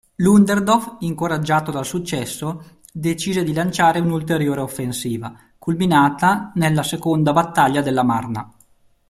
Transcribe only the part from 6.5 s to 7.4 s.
nell'seconda